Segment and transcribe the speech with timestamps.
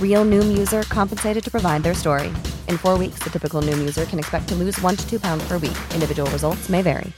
[0.00, 2.28] Real Noom user compensated to provide their story.
[2.68, 5.42] In four weeks, the typical Noom user can expect to lose one to two pounds
[5.48, 5.76] per week.
[5.92, 7.12] Individual results may vary.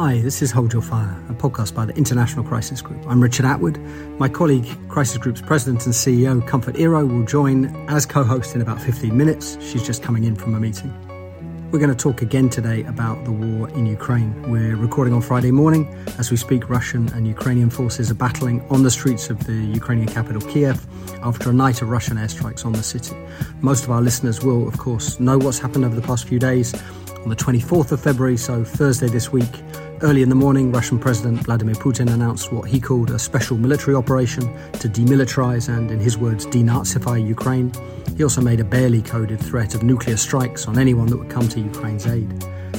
[0.00, 3.04] Hi, this is Hold Your Fire, a podcast by the International Crisis Group.
[3.06, 3.76] I'm Richard Atwood.
[4.18, 8.62] My colleague, Crisis Group's president and CEO, Comfort Ero, will join as co host in
[8.62, 9.58] about 15 minutes.
[9.60, 10.90] She's just coming in from a meeting.
[11.70, 14.50] We're going to talk again today about the war in Ukraine.
[14.50, 15.86] We're recording on Friday morning.
[16.18, 20.08] As we speak, Russian and Ukrainian forces are battling on the streets of the Ukrainian
[20.08, 20.84] capital, Kiev,
[21.22, 23.14] after a night of Russian airstrikes on the city.
[23.60, 26.74] Most of our listeners will, of course, know what's happened over the past few days.
[27.22, 29.62] On the 24th of February, so Thursday this week,
[30.02, 33.94] Early in the morning, Russian President Vladimir Putin announced what he called a special military
[33.94, 34.44] operation
[34.78, 37.70] to demilitarize and, in his words, denazify Ukraine.
[38.16, 41.48] He also made a barely coded threat of nuclear strikes on anyone that would come
[41.48, 42.28] to Ukraine's aid.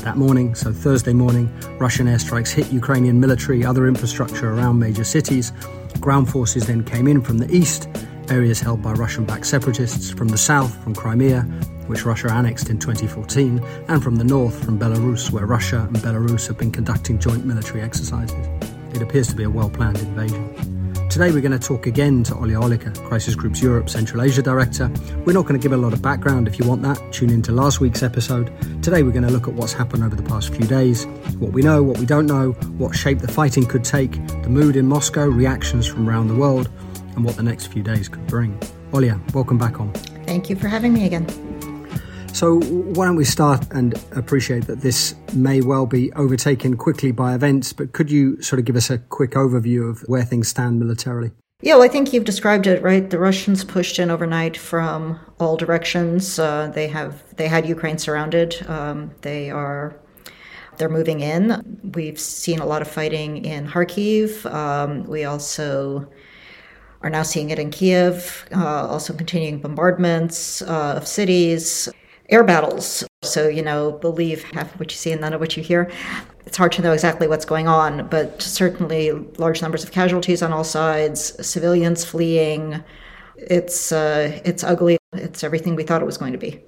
[0.03, 5.51] That morning, so Thursday morning, Russian airstrikes hit Ukrainian military, other infrastructure around major cities.
[5.99, 7.87] Ground forces then came in from the east,
[8.29, 11.41] areas held by Russian backed separatists, from the south, from Crimea,
[11.87, 13.59] which Russia annexed in 2014,
[13.89, 17.81] and from the north, from Belarus, where Russia and Belarus have been conducting joint military
[17.81, 18.47] exercises.
[18.93, 20.80] It appears to be a well planned invasion.
[21.11, 24.89] Today, we're going to talk again to Olya Oliker, Crisis Group's Europe Central Asia Director.
[25.25, 26.47] We're not going to give a lot of background.
[26.47, 28.49] If you want that, tune into last week's episode.
[28.81, 31.05] Today, we're going to look at what's happened over the past few days,
[31.37, 34.77] what we know, what we don't know, what shape the fighting could take, the mood
[34.77, 36.69] in Moscow, reactions from around the world,
[37.17, 38.57] and what the next few days could bring.
[38.93, 39.91] Olya, welcome back on.
[40.25, 41.27] Thank you for having me again.
[42.41, 47.35] So, why don't we start and appreciate that this may well be overtaken quickly by
[47.35, 50.79] events, but could you sort of give us a quick overview of where things stand
[50.79, 51.29] militarily?
[51.61, 53.07] Yeah, well, I think you've described it right.
[53.07, 56.39] The Russians pushed in overnight from all directions.
[56.39, 58.67] Uh, they have they had Ukraine surrounded.
[58.67, 59.95] Um, they are
[60.77, 61.79] they're moving in.
[61.93, 64.51] We've seen a lot of fighting in Kharkiv.
[64.51, 66.09] Um, we also
[67.03, 68.47] are now seeing it in Kiev.
[68.51, 71.87] Uh, also continuing bombardments uh, of cities
[72.31, 73.03] air battles.
[73.23, 75.91] So, you know, believe half of what you see and none of what you hear.
[76.45, 80.51] It's hard to know exactly what's going on, but certainly large numbers of casualties on
[80.51, 82.83] all sides, civilians fleeing.
[83.35, 84.97] It's uh, it's ugly.
[85.13, 86.61] It's everything we thought it was going to be.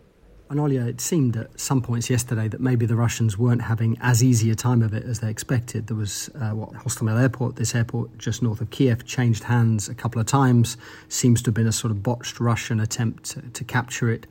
[0.50, 4.24] And Olya, it seemed at some points yesterday that maybe the Russians weren't having as
[4.24, 5.88] easy a time of it as they expected.
[5.88, 9.96] There was uh, what Hostomel Airport, this airport just north of Kiev, changed hands a
[9.96, 10.78] couple of times.
[11.08, 14.28] Seems to have been a sort of botched Russian attempt to, to capture it.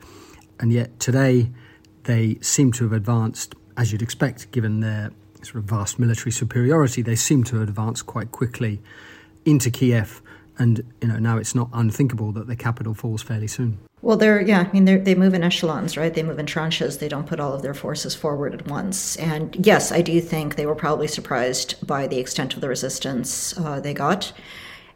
[0.63, 1.51] And yet today
[2.03, 7.01] they seem to have advanced, as you'd expect, given their sort of vast military superiority,
[7.01, 8.81] they seem to have advanced quite quickly
[9.43, 10.21] into Kiev.
[10.57, 13.77] And you know now it's not unthinkable that the capital falls fairly soon.
[14.01, 14.61] Well, they're yeah.
[14.61, 16.13] I mean, they move in echelons, right?
[16.13, 16.99] They move in tranches.
[16.99, 19.17] They don't put all of their forces forward at once.
[19.17, 23.53] And yes, I do think they were probably surprised by the extent of the resistance
[23.57, 24.31] uh, they got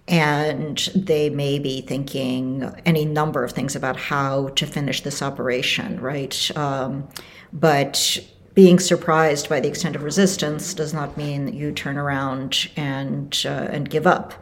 [0.08, 6.00] and they may be thinking any number of things about how to finish this operation,
[6.00, 6.50] right?
[6.56, 7.10] Um,
[7.52, 8.20] but
[8.54, 13.38] being surprised by the extent of resistance does not mean that you turn around and
[13.46, 14.34] uh, and give up.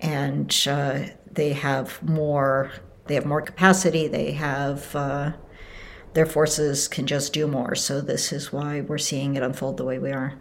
[0.00, 2.72] And uh, they have more.
[3.06, 4.08] They have more capacity.
[4.08, 4.94] They have.
[4.94, 5.32] Uh,
[6.14, 7.74] their forces can just do more.
[7.74, 10.40] So this is why we're seeing it unfold the way we are.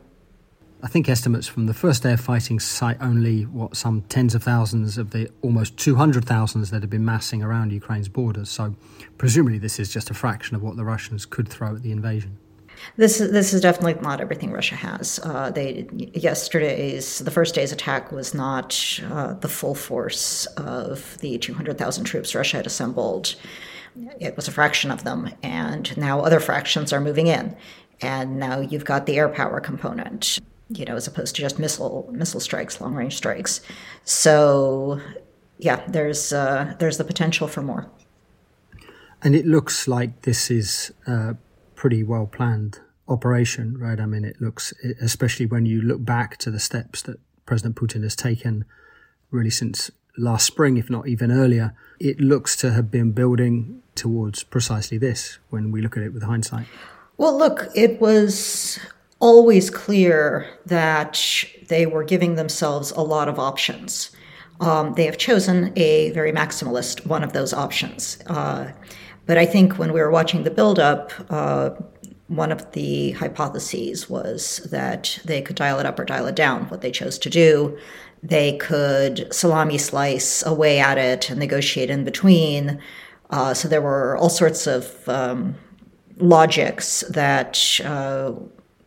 [0.83, 4.43] I think estimates from the first day of fighting cite only, what, some tens of
[4.43, 8.49] thousands of the almost 200,000 that have been massing around Ukraine's borders.
[8.49, 8.75] So
[9.17, 12.37] presumably this is just a fraction of what the Russians could throw at the invasion.
[12.95, 15.19] This is this is definitely not everything Russia has.
[15.23, 21.39] Uh, they yesterday's the first day's attack was not uh, the full force of the
[21.39, 23.35] 200,000 troops Russia had assembled.
[24.19, 27.57] It was a fraction of them, and now other fractions are moving in,
[27.99, 32.09] and now you've got the air power component you know, as opposed to just missile
[32.11, 33.61] missile strikes, long range strikes.
[34.03, 34.99] So,
[35.57, 37.89] yeah, there's uh, there's the potential for more.
[39.21, 41.35] And it looks like this is a
[41.75, 43.99] pretty well planned operation, right?
[43.99, 48.03] I mean, it looks, especially when you look back to the steps that President Putin
[48.03, 48.65] has taken,
[49.31, 54.43] really since last spring, if not even earlier, it looks to have been building towards
[54.43, 56.67] precisely this when we look at it with hindsight.
[57.17, 58.79] Well, look, it was
[59.19, 64.11] always clear that they were giving themselves a lot of options.
[64.59, 68.17] Um, they have chosen a very maximalist one of those options.
[68.27, 68.71] Uh,
[69.25, 71.71] but I think when we were watching the buildup, uh,
[72.27, 76.65] one of the hypotheses was that they could dial it up or dial it down.
[76.65, 77.77] What they chose to do,
[78.21, 82.81] they could salami slice away at it and negotiate in between.
[83.29, 85.55] Uh, so there were all sorts of um,
[86.17, 88.33] logics that uh,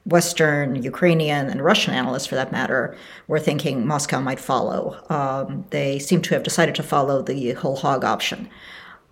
[0.04, 2.96] Western, Ukrainian, and Russian analysts, for that matter,
[3.28, 4.96] were thinking Moscow might follow.
[5.10, 8.48] Um, they seem to have decided to follow the whole hog option.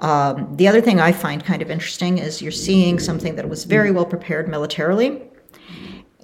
[0.01, 3.65] Um, the other thing I find kind of interesting is you're seeing something that was
[3.65, 5.23] very well prepared militarily,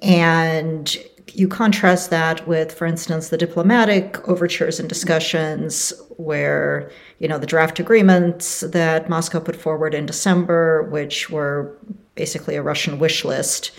[0.01, 0.97] and
[1.33, 6.89] you contrast that with, for instance, the diplomatic overtures and discussions where,
[7.19, 11.77] you know, the draft agreements that Moscow put forward in December, which were
[12.15, 13.71] basically a Russian wish list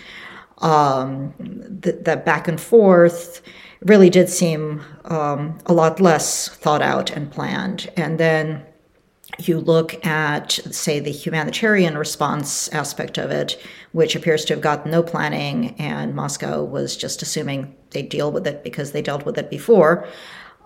[0.59, 1.33] um,
[1.81, 3.41] th- that back and forth
[3.81, 7.91] really did seem um, a lot less thought out and planned.
[7.95, 8.65] And then
[9.39, 13.61] you look at, say, the humanitarian response aspect of it,
[13.91, 18.47] which appears to have gotten no planning, and Moscow was just assuming they'd deal with
[18.47, 20.07] it because they dealt with it before.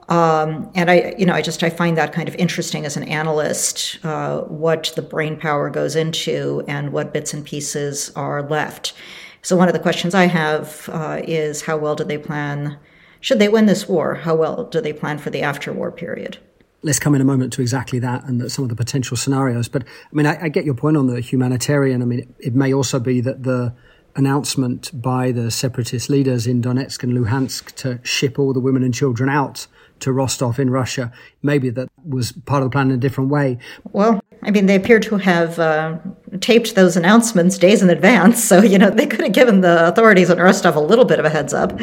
[0.07, 3.03] Um, and I, you know, I just I find that kind of interesting as an
[3.03, 8.93] analyst, uh, what the brain power goes into and what bits and pieces are left.
[9.41, 12.77] So one of the questions I have uh, is how well do they plan?
[13.19, 14.15] Should they win this war?
[14.15, 16.37] How well do they plan for the after-war period?
[16.83, 19.67] Let's come in a moment to exactly that and some of the potential scenarios.
[19.67, 22.01] But I mean, I, I get your point on the humanitarian.
[22.01, 23.73] I mean, it, it may also be that the
[24.15, 28.93] announcement by the separatist leaders in Donetsk and Luhansk to ship all the women and
[28.93, 29.67] children out
[30.01, 31.11] to Rostov in Russia.
[31.41, 33.57] Maybe that was part of the plan in a different way.
[33.91, 35.97] Well, I mean, they appear to have uh,
[36.39, 40.29] taped those announcements days in advance, so you know they could have given the authorities
[40.29, 41.79] in Rostov a little bit of a heads up.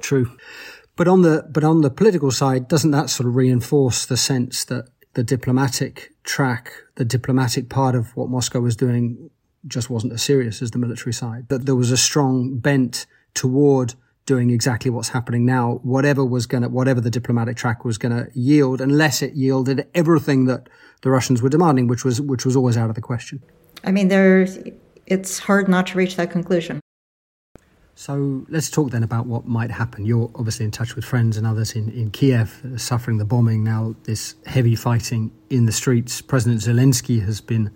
[0.00, 0.30] True,
[0.96, 4.64] but on the but on the political side, doesn't that sort of reinforce the sense
[4.66, 9.30] that the diplomatic track, the diplomatic part of what Moscow was doing,
[9.66, 11.48] just wasn't as serious as the military side?
[11.48, 13.94] That there was a strong bent toward
[14.26, 18.12] doing exactly what's happening now, whatever was going to, whatever the diplomatic track was going
[18.12, 20.68] to yield, unless it yielded everything that
[21.02, 23.40] the Russians were demanding, which was, which was always out of the question.
[23.84, 24.58] I mean, there's,
[25.06, 26.80] it's hard not to reach that conclusion.
[27.98, 30.04] So let's talk then about what might happen.
[30.04, 33.64] You're obviously in touch with friends and others in, in Kiev uh, suffering the bombing
[33.64, 36.20] now, this heavy fighting in the streets.
[36.20, 37.70] President Zelensky has been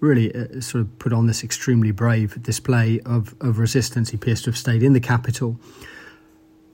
[0.00, 4.10] really uh, sort of put on this extremely brave display of, of resistance.
[4.10, 5.58] He appears to have stayed in the capital.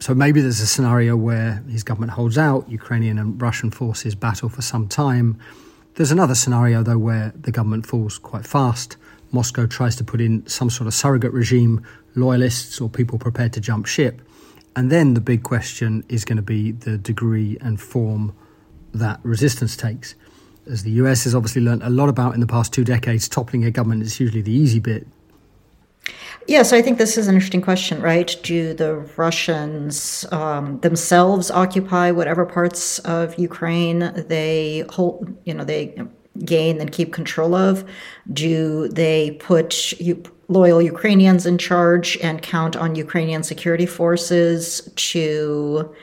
[0.01, 4.49] So maybe there's a scenario where his government holds out, Ukrainian and Russian forces battle
[4.49, 5.39] for some time.
[5.95, 8.97] There's another scenario, though, where the government falls quite fast.
[9.31, 11.87] Moscow tries to put in some sort of surrogate regime,
[12.17, 14.21] loyalists or people prepared to jump ship.
[14.75, 18.35] And then the big question is going to be the degree and form
[18.93, 20.15] that resistance takes
[20.71, 23.65] as the US has obviously learned a lot about in the past two decades, toppling
[23.65, 25.07] a government is usually the easy bit.
[26.49, 28.35] Yes, I think this is an interesting question, right?
[28.43, 36.03] Do the Russians um, themselves occupy whatever parts of Ukraine they hold, you know, they
[36.45, 37.89] gain and keep control of?
[38.33, 45.95] Do they put U- loyal Ukrainians in charge and count on Ukrainian security forces to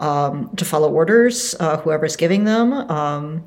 [0.00, 2.72] um, to follow orders, uh, whoever's giving them?
[2.72, 3.44] Um,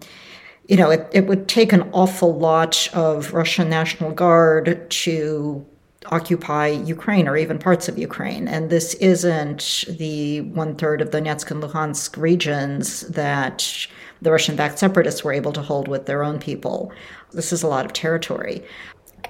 [0.68, 5.66] you know, it, it would take an awful lot of Russian National Guard to
[6.08, 8.48] occupy Ukraine or even parts of Ukraine.
[8.48, 13.88] And this isn't the one third of the Donetsk and Luhansk regions that
[14.22, 16.92] the Russian backed separatists were able to hold with their own people.
[17.32, 18.64] This is a lot of territory.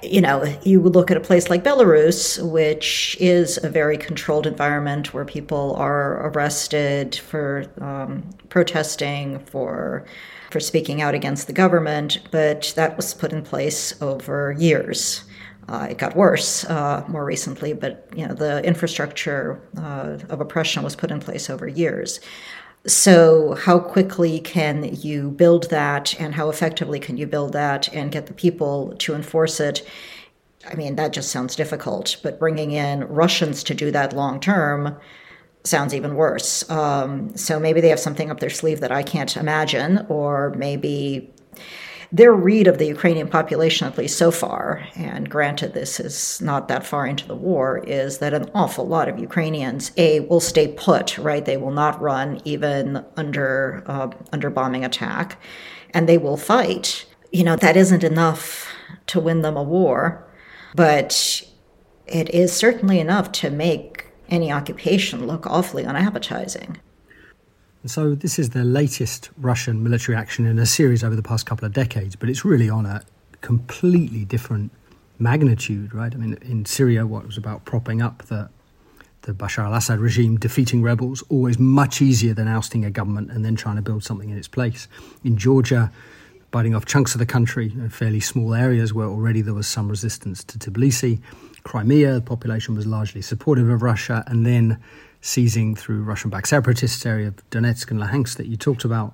[0.02, 5.12] you know, you look at a place like Belarus, which is a very controlled environment
[5.12, 10.04] where people are arrested for um, protesting, for
[10.50, 15.24] for speaking out against the government, but that was put in place over years.
[15.68, 20.82] Uh, it got worse uh, more recently, but you know the infrastructure uh, of oppression
[20.82, 22.20] was put in place over years.
[22.86, 28.10] So, how quickly can you build that, and how effectively can you build that and
[28.10, 29.86] get the people to enforce it?
[30.66, 34.96] I mean, that just sounds difficult, but bringing in Russians to do that long term
[35.68, 36.68] sounds even worse.
[36.70, 41.30] Um, so, maybe they have something up their sleeve that I can't imagine, or maybe
[42.10, 46.68] their read of the Ukrainian population, at least so far, and granted this is not
[46.68, 50.68] that far into the war, is that an awful lot of Ukrainians, A, will stay
[50.68, 51.44] put, right?
[51.44, 55.38] They will not run even under, uh, under bombing attack,
[55.92, 57.04] and they will fight.
[57.30, 58.66] You know, that isn't enough
[59.08, 60.26] to win them a war,
[60.74, 61.42] but
[62.06, 66.78] it is certainly enough to make any occupation look awfully unappetizing.
[67.86, 71.64] So, this is the latest Russian military action in a series over the past couple
[71.64, 73.02] of decades, but it's really on a
[73.40, 74.72] completely different
[75.18, 76.12] magnitude, right?
[76.12, 78.50] I mean, in Syria, what was about propping up the
[79.22, 83.56] the Bashar al-Assad regime, defeating rebels, always much easier than ousting a government and then
[83.56, 84.88] trying to build something in its place.
[85.24, 85.92] In Georgia,
[86.50, 90.42] biting off chunks of the country, fairly small areas where already there was some resistance
[90.44, 91.20] to Tbilisi.
[91.68, 94.82] Crimea, the population was largely supportive of Russia, and then
[95.20, 99.12] seizing through Russian backed separatists area of Donetsk and Luhansk that you talked about.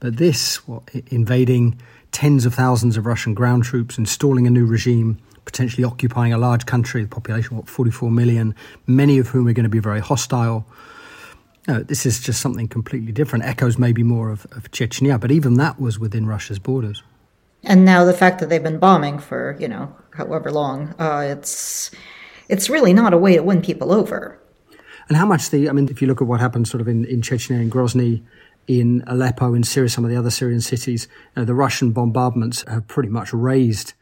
[0.00, 1.80] But this, what, invading
[2.12, 6.66] tens of thousands of Russian ground troops, installing a new regime, potentially occupying a large
[6.66, 8.54] country, the population, what, 44 million,
[8.86, 10.66] many of whom are going to be very hostile.
[11.66, 13.46] No, this is just something completely different.
[13.46, 17.02] Echoes maybe more of, of Chechnya, but even that was within Russia's borders.
[17.66, 21.90] And now the fact that they've been bombing for, you know, however long, uh, it's
[22.48, 24.38] it's really not a way to win people over.
[25.08, 27.04] And how much the, I mean, if you look at what happened sort of in,
[27.06, 28.22] in Chechnya, in Grozny,
[28.66, 32.64] in Aleppo, in Syria, some of the other Syrian cities, you know, the Russian bombardments
[32.68, 33.92] have pretty much razed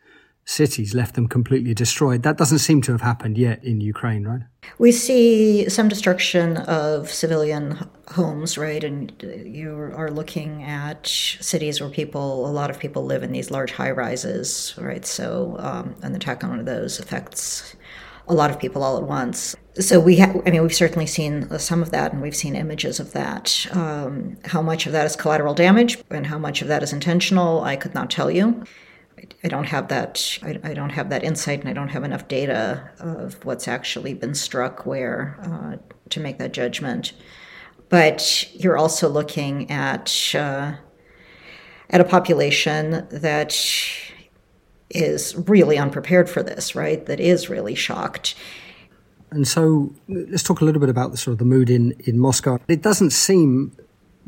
[0.44, 2.22] cities, left them completely destroyed.
[2.22, 4.42] That doesn't seem to have happened yet in Ukraine, right?
[4.78, 8.82] We see some destruction of civilian homes, right?
[8.82, 9.12] And
[9.46, 13.72] you are looking at cities where people, a lot of people live in these large
[13.72, 15.04] high rises, right?
[15.04, 17.76] So um, an attack on one of those affects
[18.28, 19.56] a lot of people all at once.
[19.74, 23.12] So we, I mean, we've certainly seen some of that, and we've seen images of
[23.12, 23.66] that.
[23.72, 27.62] Um, how much of that is collateral damage, and how much of that is intentional,
[27.62, 28.64] I could not tell you.
[29.44, 30.38] I don't have that.
[30.42, 34.14] I, I don't have that insight, and I don't have enough data of what's actually
[34.14, 35.76] been struck where uh,
[36.10, 37.12] to make that judgment.
[37.88, 40.74] But you're also looking at uh,
[41.90, 43.56] at a population that
[44.90, 47.04] is really unprepared for this, right?
[47.06, 48.34] That is really shocked.
[49.30, 52.18] And so let's talk a little bit about the sort of the mood in, in
[52.18, 52.58] Moscow.
[52.68, 53.74] It doesn't seem,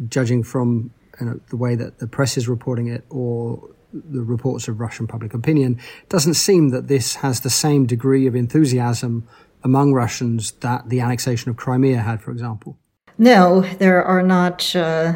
[0.09, 4.69] judging from you know, the way that the press is reporting it or the reports
[4.69, 9.27] of Russian public opinion, doesn't seem that this has the same degree of enthusiasm
[9.63, 12.77] among Russians that the annexation of Crimea had, for example.
[13.17, 14.75] No, there are not.
[14.75, 15.13] Uh,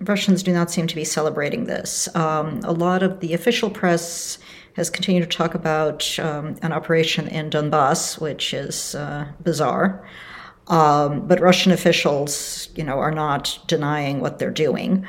[0.00, 2.08] Russians do not seem to be celebrating this.
[2.14, 4.38] Um, a lot of the official press
[4.74, 10.06] has continued to talk about um, an operation in Donbass, which is uh, bizarre.
[10.68, 15.06] Um, but Russian officials, you know, are not denying what they're doing,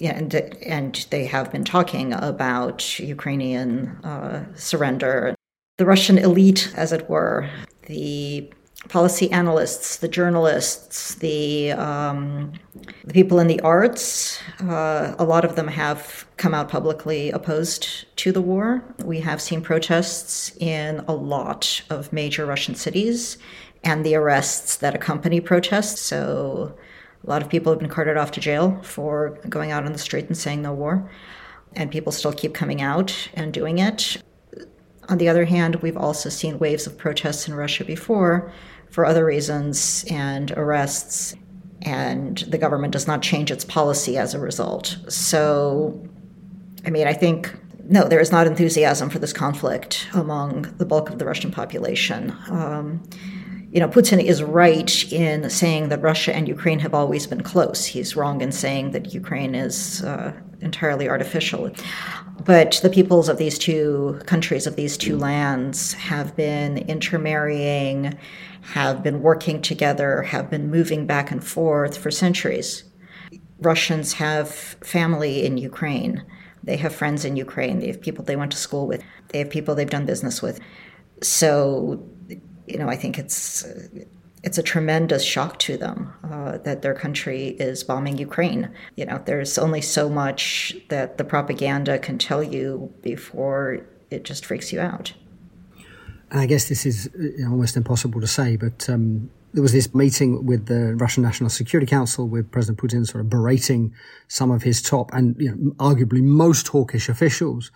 [0.00, 5.34] and and they have been talking about Ukrainian uh, surrender.
[5.78, 7.48] The Russian elite, as it were,
[7.86, 8.50] the
[8.88, 12.52] policy analysts, the journalists, the, um,
[13.04, 18.06] the people in the arts, uh, a lot of them have come out publicly opposed
[18.16, 18.82] to the war.
[19.04, 23.38] We have seen protests in a lot of major Russian cities
[23.82, 26.00] and the arrests that accompany protests.
[26.00, 26.76] So
[27.26, 29.98] a lot of people have been carted off to jail for going out on the
[29.98, 31.10] street and saying no war.
[31.74, 34.22] And people still keep coming out and doing it.
[35.08, 38.52] On the other hand, we've also seen waves of protests in Russia before
[38.90, 41.34] for other reasons and arrests,
[41.82, 44.96] and the government does not change its policy as a result.
[45.08, 46.08] So,
[46.84, 47.54] I mean, I think
[47.88, 52.34] no, there is not enthusiasm for this conflict among the bulk of the Russian population.
[52.48, 53.02] Um,
[53.72, 57.84] you know, Putin is right in saying that Russia and Ukraine have always been close.
[57.84, 61.70] He's wrong in saying that Ukraine is uh, entirely artificial.
[62.44, 68.16] But the peoples of these two countries, of these two lands, have been intermarrying,
[68.60, 72.84] have been working together, have been moving back and forth for centuries.
[73.58, 76.24] Russians have family in Ukraine.
[76.62, 77.78] They have friends in Ukraine.
[77.78, 79.02] They have people they went to school with.
[79.28, 80.60] They have people they've done business with.
[81.22, 82.06] So,
[82.66, 83.64] you know, I think it's
[84.42, 88.70] it's a tremendous shock to them uh, that their country is bombing Ukraine.
[88.94, 93.80] You know, there's only so much that the propaganda can tell you before
[94.10, 95.12] it just freaks you out.
[96.30, 97.10] And I guess this is
[97.44, 101.88] almost impossible to say, but um, there was this meeting with the Russian National Security
[101.88, 103.94] Council with President Putin sort of berating
[104.28, 107.70] some of his top and you know, arguably most hawkish officials.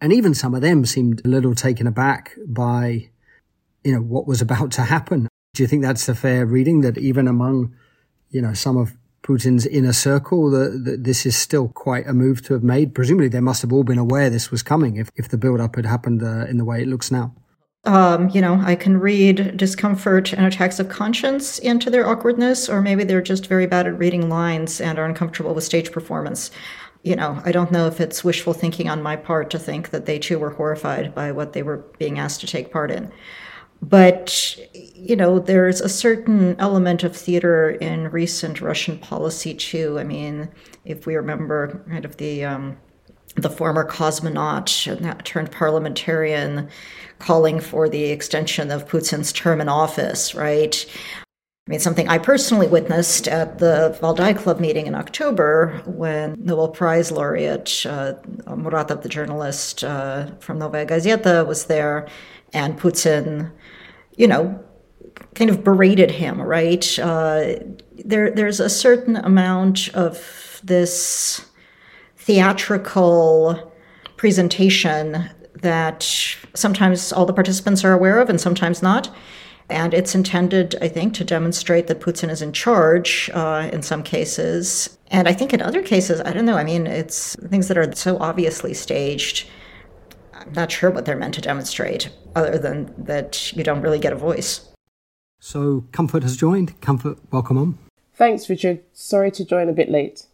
[0.00, 3.10] And even some of them seemed a little taken aback by,
[3.84, 5.28] you know, what was about to happen.
[5.54, 7.74] Do you think that's a fair reading that even among,
[8.30, 12.54] you know, some of Putin's inner circle, that this is still quite a move to
[12.54, 12.94] have made?
[12.94, 15.76] Presumably they must have all been aware this was coming if, if the build up
[15.76, 17.34] had happened uh, in the way it looks now.
[17.84, 22.82] Um, you know, I can read discomfort and attacks of conscience into their awkwardness, or
[22.82, 26.50] maybe they're just very bad at reading lines and are uncomfortable with stage performance.
[27.02, 30.04] You know, I don't know if it's wishful thinking on my part to think that
[30.04, 33.10] they too were horrified by what they were being asked to take part in.
[33.82, 39.98] But, you know, there's a certain element of theater in recent Russian policy too.
[39.98, 40.50] I mean,
[40.84, 42.76] if we remember kind of the um,
[43.36, 46.68] the former cosmonaut and turned parliamentarian
[47.18, 50.84] calling for the extension of Putin's term in office, right?
[51.66, 56.68] I mean, something I personally witnessed at the Valdai Club meeting in October when Nobel
[56.68, 58.14] Prize laureate uh,
[58.46, 62.08] Muratov, the journalist uh, from Novaya Gazeta, was there,
[62.52, 63.52] and Putin,
[64.20, 64.62] you know,
[65.34, 66.98] kind of berated him, right?
[66.98, 67.54] Uh,
[68.04, 71.46] there, there's a certain amount of this
[72.18, 73.72] theatrical
[74.18, 76.02] presentation that
[76.52, 79.08] sometimes all the participants are aware of and sometimes not.
[79.70, 84.02] And it's intended, I think, to demonstrate that Putin is in charge uh, in some
[84.02, 84.98] cases.
[85.10, 87.90] And I think in other cases, I don't know, I mean, it's things that are
[87.94, 89.48] so obviously staged.
[90.40, 94.12] I'm not sure what they're meant to demonstrate, other than that you don't really get
[94.12, 94.68] a voice.
[95.38, 96.80] So, Comfort has joined.
[96.80, 97.78] Comfort, welcome on.
[98.14, 98.82] Thanks, Richard.
[98.92, 100.26] Sorry to join a bit late.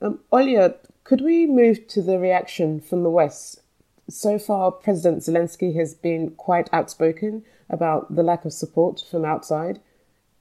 [0.00, 3.60] Um, Olya, could we move to the reaction from the West
[4.08, 9.80] so far, President Zelensky has been quite outspoken about the lack of support from outside.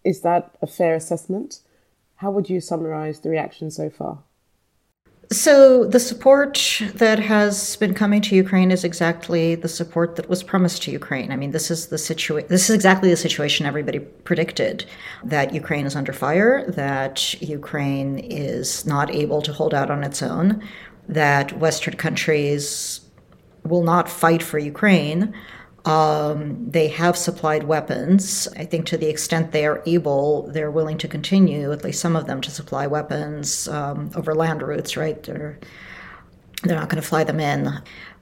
[0.03, 1.61] Is that a fair assessment?
[2.17, 4.19] How would you summarize the reaction so far?
[5.33, 10.43] So, the support that has been coming to Ukraine is exactly the support that was
[10.43, 11.31] promised to Ukraine.
[11.31, 12.47] I mean, this is the situation.
[12.49, 14.85] This is exactly the situation everybody predicted
[15.23, 20.21] that Ukraine is under fire, that Ukraine is not able to hold out on its
[20.21, 20.61] own,
[21.09, 23.01] that Western countries
[23.63, 25.33] will not fight for Ukraine.
[25.85, 28.47] Um, they have supplied weapons.
[28.57, 32.15] I think to the extent they are able, they're willing to continue, at least some
[32.15, 35.21] of them, to supply weapons um, over land routes, right?
[35.23, 35.59] They're,
[36.63, 37.69] they're not going to fly them in.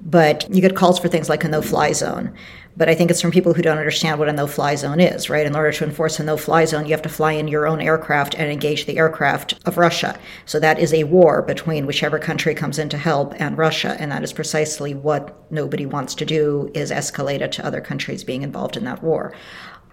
[0.01, 2.33] But you get calls for things like a no fly zone.
[2.77, 5.29] But I think it's from people who don't understand what a no fly zone is,
[5.29, 5.45] right?
[5.45, 7.81] In order to enforce a no fly zone, you have to fly in your own
[7.81, 10.17] aircraft and engage the aircraft of Russia.
[10.45, 13.95] So that is a war between whichever country comes in to help and Russia.
[13.99, 18.23] And that is precisely what nobody wants to do is escalate it to other countries
[18.23, 19.33] being involved in that war.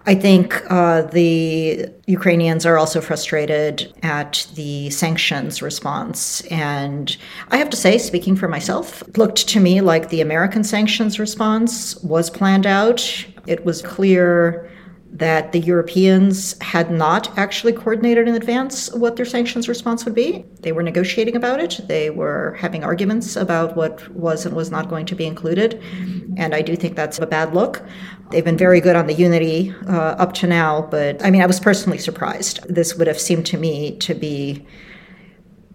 [0.05, 6.41] I think uh, the Ukrainians are also frustrated at the sanctions response.
[6.49, 7.15] And
[7.49, 11.95] I have to say, speaking for myself, looked to me like the American sanctions response
[11.97, 13.25] was planned out.
[13.45, 14.69] It was clear
[15.11, 20.45] that the Europeans had not actually coordinated in advance what their sanctions response would be.
[20.61, 24.89] They were negotiating about it, they were having arguments about what was and was not
[24.89, 25.81] going to be included.
[26.37, 27.83] And I do think that's a bad look.
[28.29, 31.47] They've been very good on the unity uh, up to now, but I mean, I
[31.47, 32.59] was personally surprised.
[32.69, 34.65] This would have seemed to me to be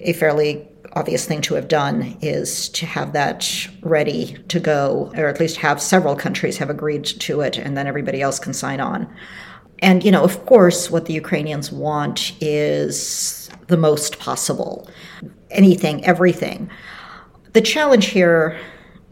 [0.00, 5.26] a fairly obvious thing to have done is to have that ready to go, or
[5.26, 8.80] at least have several countries have agreed to it, and then everybody else can sign
[8.80, 9.12] on.
[9.80, 14.88] And, you know, of course, what the Ukrainians want is the most possible
[15.50, 16.68] anything, everything.
[17.52, 18.58] The challenge here,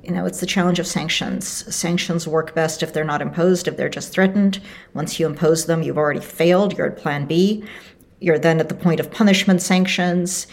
[0.02, 1.46] you know, it's the challenge of sanctions.
[1.74, 4.60] Sanctions work best if they're not imposed, if they're just threatened.
[4.94, 7.64] Once you impose them, you've already failed, you're at plan B.
[8.20, 10.46] You're then at the point of punishment sanctions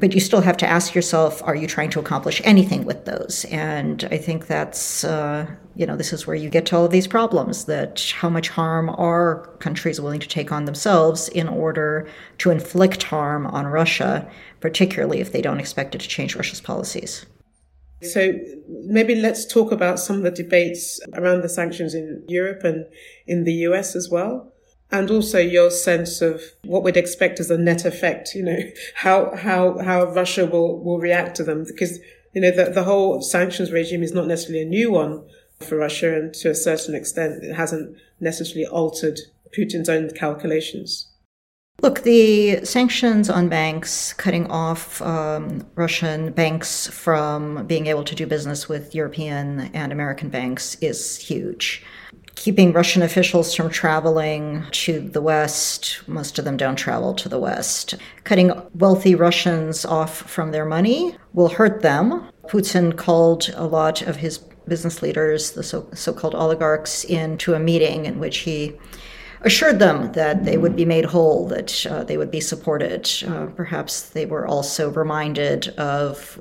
[0.00, 3.44] but you still have to ask yourself are you trying to accomplish anything with those?
[3.46, 6.90] And i think that's uh, you know this is where you get to all of
[6.90, 12.08] these problems that how much harm are countries willing to take on themselves in order
[12.38, 14.28] to inflict harm on russia
[14.60, 17.26] particularly if they don't expect it to change russia's policies.
[18.02, 18.32] So
[18.66, 22.86] maybe let's talk about some of the debates around the sanctions in europe and
[23.26, 24.52] in the us as well
[24.92, 28.58] and also your sense of what we'd expect as a net effect, you know,
[28.94, 31.64] how, how, how Russia will, will react to them.
[31.64, 31.98] Because
[32.32, 35.24] You know, the, the whole sanctions regime is not necessarily a new one
[35.60, 39.18] for Russia, and to a certain extent, it hasn't necessarily altered
[39.56, 41.08] Putin's own calculations.
[41.82, 48.26] Look, the sanctions on banks, cutting off um, Russian banks from being able to do
[48.26, 51.82] business with European and American banks, is huge.
[52.40, 57.38] Keeping Russian officials from traveling to the West, most of them don't travel to the
[57.38, 57.96] West.
[58.24, 62.30] Cutting wealthy Russians off from their money will hurt them.
[62.48, 68.06] Putin called a lot of his business leaders, the so called oligarchs, into a meeting
[68.06, 68.72] in which he
[69.42, 73.10] assured them that they would be made whole, that uh, they would be supported.
[73.26, 76.38] Uh, perhaps they were also reminded of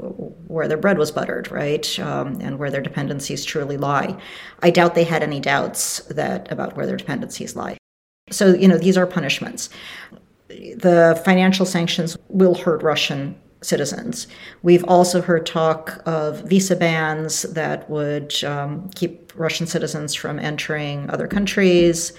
[0.48, 4.20] where their bread was buttered, right, um, and where their dependencies truly lie.
[4.62, 7.78] I doubt they had any doubts that about where their dependencies lie.
[8.32, 9.70] So, you know, these are punishments.
[10.48, 14.28] The financial sanctions will hurt Russian citizens.
[14.62, 21.10] We've also heard talk of visa bans that would um, keep Russian citizens from entering
[21.10, 22.14] other countries.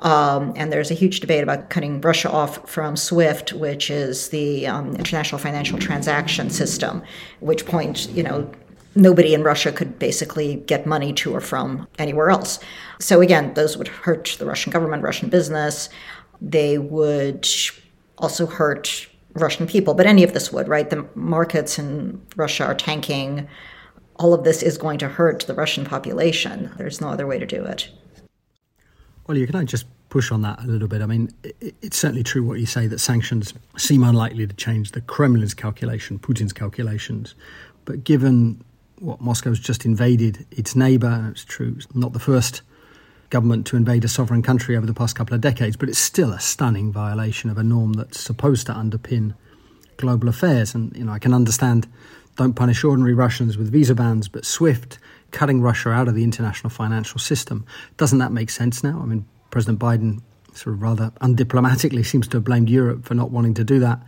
[0.00, 4.66] Um, and there's a huge debate about cutting Russia off from SWIFT, which is the
[4.66, 7.02] um, international financial transaction system,
[7.40, 8.50] which point, you know,
[8.94, 12.58] nobody in Russia could basically get money to or from anywhere else.
[12.98, 15.88] So again, those would hurt the Russian government, Russian business.
[16.40, 17.46] They would
[18.18, 20.88] also hurt Russian people, but any of this would, right?
[20.88, 23.48] The markets in Russia are tanking.
[24.16, 26.72] All of this is going to hurt the Russian population.
[26.78, 27.90] There's no other way to do it.
[29.26, 31.02] Well, you can I just push on that a little bit?
[31.02, 35.00] I mean, it's certainly true what you say that sanctions seem unlikely to change the
[35.00, 37.34] Kremlin's calculation, Putin's calculations.
[37.84, 38.62] But given
[39.00, 42.62] what Moscow's just invaded its neighbour, it's true, it's not the first
[43.30, 46.32] government to invade a sovereign country over the past couple of decades, but it's still
[46.32, 49.34] a stunning violation of a norm that's supposed to underpin
[49.96, 50.74] global affairs.
[50.74, 51.88] And, you know, I can understand
[52.36, 54.98] don't punish ordinary Russians with visa bans, but SWIFT
[55.30, 57.64] cutting Russia out of the international financial system.
[57.96, 59.00] Doesn't that make sense now?
[59.02, 60.22] I mean, President Biden
[60.54, 64.00] sort of rather undiplomatically seems to have blamed Europe for not wanting to do that.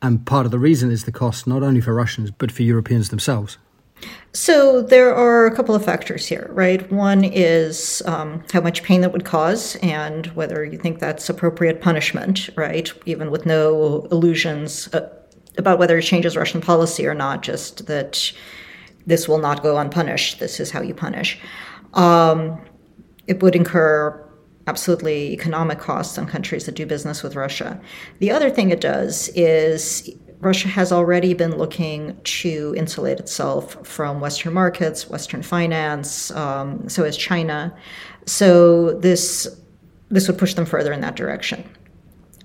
[0.00, 3.08] And part of the reason is the cost not only for Russians, but for Europeans
[3.08, 3.58] themselves.
[4.32, 6.90] So there are a couple of factors here, right?
[6.92, 11.80] One is um, how much pain that would cause and whether you think that's appropriate
[11.80, 12.92] punishment, right?
[13.06, 15.08] Even with no illusions uh,
[15.56, 18.32] about whether it changes Russian policy or not, just that
[19.08, 20.38] this will not go unpunished.
[20.38, 21.40] This is how you punish.
[21.94, 22.60] Um,
[23.26, 24.24] it would incur
[24.66, 27.80] absolutely economic costs on countries that do business with Russia.
[28.18, 34.20] The other thing it does is Russia has already been looking to insulate itself from
[34.20, 37.74] Western markets, Western finance, um, so is China.
[38.26, 39.48] So this
[40.10, 41.64] this would push them further in that direction.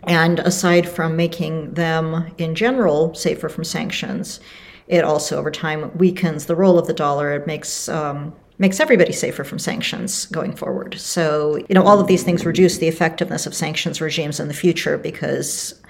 [0.06, 4.42] And aside from making them in general safer from sanctions,
[4.88, 7.32] it also over time weakens the role of the dollar.
[7.34, 10.96] It makes um, makes everybody safer from sanctions going forward.
[11.00, 14.54] So you know all of these things reduce the effectiveness of sanctions regimes in the
[14.54, 15.82] future because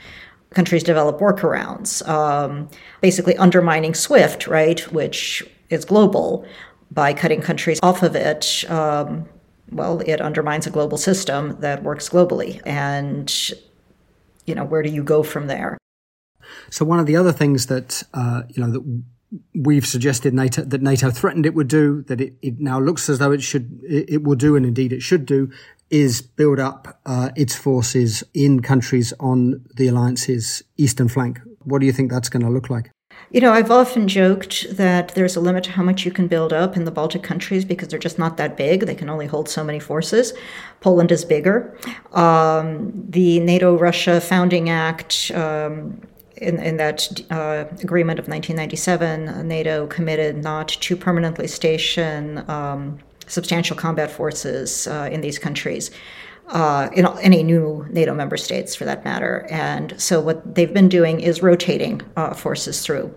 [0.53, 2.69] countries develop workarounds, um,
[3.01, 6.45] basically undermining SWIFT, right, which is global,
[6.91, 8.63] by cutting countries off of it.
[8.69, 9.25] Um,
[9.71, 13.33] well, it undermines a global system that works globally, and
[14.45, 15.77] you know where do you go from there?
[16.73, 19.03] So one of the other things that uh, you know that
[19.53, 23.19] we've suggested NATO, that NATO threatened it would do, that it, it now looks as
[23.19, 25.51] though it should, it, it will do, and indeed it should do,
[25.91, 31.39] is build up uh, its forces in countries on the alliance's eastern flank.
[31.59, 32.89] What do you think that's going to look like?
[33.29, 36.51] You know, I've often joked that there's a limit to how much you can build
[36.51, 38.87] up in the Baltic countries because they're just not that big.
[38.87, 40.33] They can only hold so many forces.
[40.81, 41.77] Poland is bigger.
[42.13, 45.29] Um, the NATO Russia Founding Act.
[45.35, 46.01] Um,
[46.43, 53.75] in, in that uh, agreement of 1997, NATO committed not to permanently station um, substantial
[53.75, 55.91] combat forces uh, in these countries.
[56.49, 59.47] Uh, in any new NATO member states, for that matter.
[59.49, 63.15] And so, what they've been doing is rotating uh, forces through.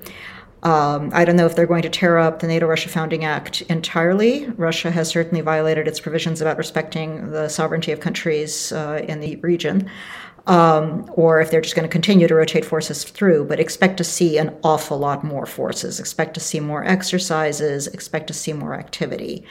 [0.62, 3.62] Um, I don't know if they're going to tear up the NATO Russia Founding Act
[3.62, 4.47] entirely.
[4.51, 9.37] Russia has certainly violated its provisions about respecting the sovereignty of countries uh, in the
[9.37, 9.91] region
[10.47, 14.05] um, or if they're just going to continue to rotate forces through, but expect to
[14.05, 18.75] see an awful lot more forces, expect to see more exercises, expect to see more
[18.75, 19.45] activity.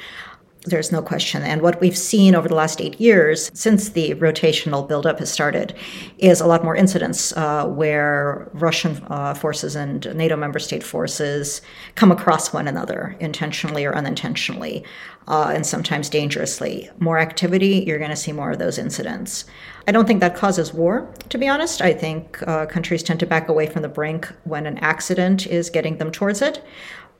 [0.67, 1.43] There's no question.
[1.43, 5.75] And what we've seen over the last eight years, since the rotational buildup has started,
[6.17, 11.61] is a lot more incidents uh, where Russian uh, forces and NATO member state forces
[11.93, 14.83] come across one another, intentionally or unintentionally,
[15.27, 16.89] uh, and sometimes dangerously.
[16.97, 19.45] More activity, you're going to see more of those incidents.
[19.87, 21.81] I don't think that causes war, to be honest.
[21.81, 25.69] I think uh, countries tend to back away from the brink when an accident is
[25.69, 26.63] getting them towards it.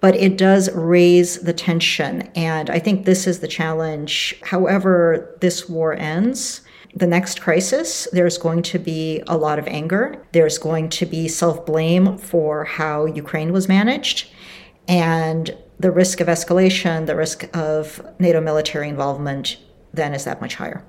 [0.01, 2.21] but it does raise the tension.
[2.35, 4.35] And I think this is the challenge.
[4.43, 6.61] However, this war ends,
[6.95, 10.23] the next crisis, there's going to be a lot of anger.
[10.31, 14.29] There's going to be self blame for how Ukraine was managed.
[14.87, 19.57] And the risk of escalation, the risk of NATO military involvement,
[19.93, 20.85] then is that much higher.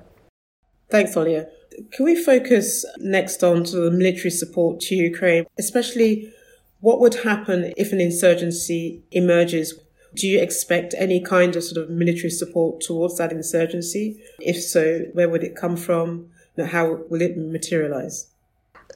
[0.89, 1.47] Thanks, Olia.
[1.91, 6.33] Can we focus next on to the military support to Ukraine, especially
[6.79, 9.73] what would happen if an insurgency emerges?
[10.15, 14.21] Do you expect any kind of sort of military support towards that insurgency?
[14.39, 16.29] If so, where would it come from?
[16.57, 18.27] How will it materialize?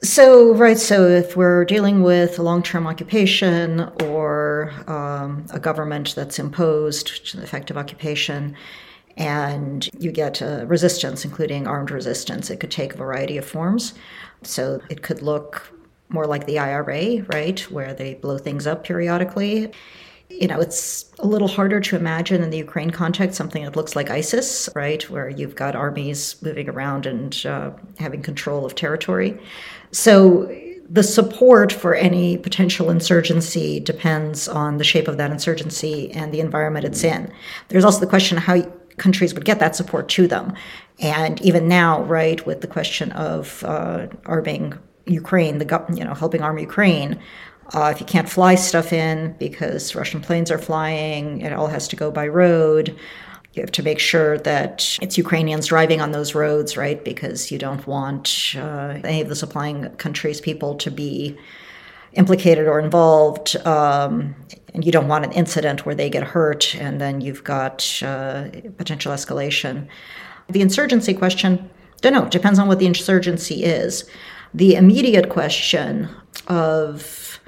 [0.02, 6.14] So, right, so if we're dealing with a long term occupation or um, a government
[6.16, 8.56] that's imposed which is an effective occupation,
[9.16, 13.94] and you get uh, resistance, including armed resistance, it could take a variety of forms.
[14.42, 15.72] So, it could look
[16.12, 19.72] more like the IRA, right, where they blow things up periodically.
[20.28, 23.94] You know, it's a little harder to imagine in the Ukraine context something that looks
[23.94, 29.38] like ISIS, right, where you've got armies moving around and uh, having control of territory.
[29.90, 30.50] So
[30.88, 36.40] the support for any potential insurgency depends on the shape of that insurgency and the
[36.40, 37.32] environment it's in.
[37.68, 38.62] There's also the question how
[38.98, 40.54] countries would get that support to them.
[41.00, 46.42] And even now, right, with the question of uh, arming Ukraine, the you know helping
[46.42, 47.18] arm Ukraine,
[47.74, 51.88] uh, if you can't fly stuff in because Russian planes are flying, it all has
[51.88, 52.96] to go by road.
[53.54, 57.02] You have to make sure that it's Ukrainians driving on those roads, right?
[57.04, 61.36] Because you don't want uh, any of the supplying countries' people to be
[62.14, 63.56] implicated or involved.
[63.66, 64.34] Um,
[64.74, 68.48] and you don't want an incident where they get hurt and then you've got uh,
[68.76, 69.86] potential escalation.
[70.50, 74.08] The insurgency question, don't know, depends on what the insurgency is.
[74.54, 76.08] The immediate question
[76.48, 77.40] of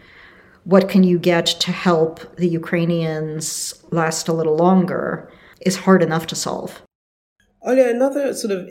[0.65, 6.27] what can you get to help the Ukrainians last a little longer is hard enough
[6.29, 6.83] to solve.
[7.67, 8.71] Olia, another sort of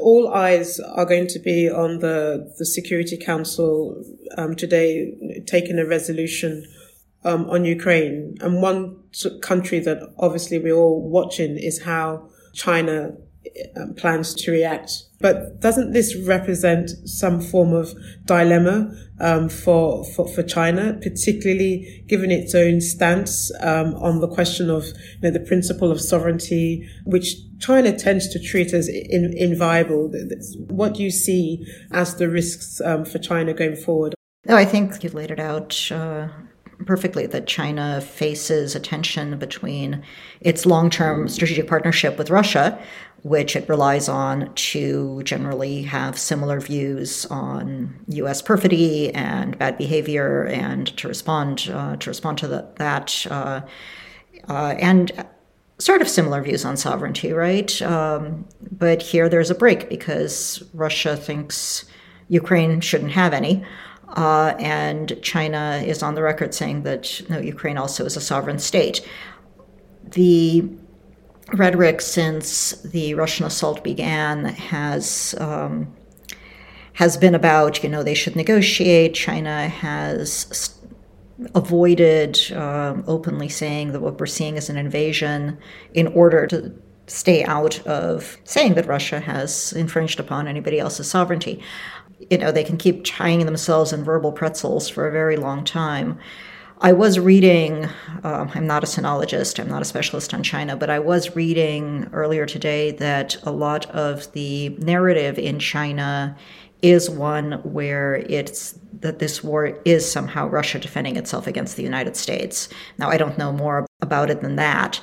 [0.00, 4.02] all eyes are going to be on the, the Security Council
[4.36, 6.64] um, today taking a resolution
[7.26, 8.36] um, on Ukraine.
[8.40, 8.96] And one
[9.42, 13.10] country that obviously we're all watching is how China
[13.76, 14.92] um, plans to react.
[15.20, 17.94] But doesn't this represent some form of
[18.26, 24.70] dilemma um, for, for, for China, particularly given its own stance um, on the question
[24.70, 30.12] of you know, the principle of sovereignty, which China tends to treat as in, inviolable?
[30.68, 34.14] What do you see as the risks um, for China going forward?
[34.44, 35.90] No, I think you laid it out.
[35.90, 36.28] Uh
[36.86, 40.02] perfectly that China faces a tension between
[40.40, 42.80] its long term strategic partnership with Russia,
[43.22, 48.40] which it relies on to generally have similar views on U.S.
[48.40, 53.60] perfidy and bad behavior, and to respond uh, to respond to the, that, uh,
[54.48, 55.12] uh, and
[55.78, 57.82] sort of similar views on sovereignty, right?
[57.82, 58.46] Um,
[58.78, 61.84] but here there's a break because Russia thinks
[62.28, 63.64] Ukraine shouldn't have any.
[64.08, 68.58] Uh, and China is on the record saying that no, Ukraine also is a sovereign
[68.58, 69.06] state.
[70.04, 70.68] The
[71.52, 75.92] rhetoric since the Russian assault began has um,
[76.94, 79.14] has been about you know they should negotiate.
[79.14, 80.78] China has
[81.54, 85.58] avoided uh, openly saying that what we're seeing is an invasion
[85.92, 86.72] in order to
[87.06, 91.62] stay out of saying that Russia has infringed upon anybody else's sovereignty.
[92.18, 96.18] You know, they can keep tying themselves in verbal pretzels for a very long time.
[96.80, 97.86] I was reading,
[98.22, 102.08] uh, I'm not a sinologist, I'm not a specialist on China, but I was reading
[102.12, 106.36] earlier today that a lot of the narrative in China
[106.82, 112.16] is one where it's that this war is somehow Russia defending itself against the United
[112.16, 112.68] States.
[112.98, 115.00] Now, I don't know more about it than that,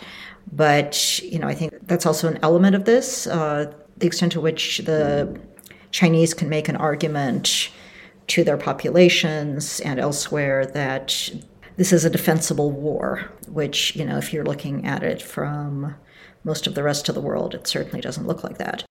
[0.52, 3.26] but you know, I think that's also an element of this.
[3.26, 5.40] Uh, the extent to which the
[5.94, 7.70] Chinese can make an argument
[8.28, 11.30] to their populations and elsewhere that
[11.78, 15.96] this is a defensible war, which, you know, if you're looking at it from
[16.44, 18.84] most of the rest of the world, it certainly doesn't look like that.